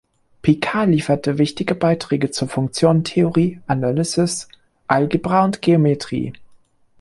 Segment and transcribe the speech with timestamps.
[0.41, 4.47] Picard lieferte wichtige Beiträge zur Funktionentheorie, Analysis,
[4.87, 6.33] Algebra und Geometrie.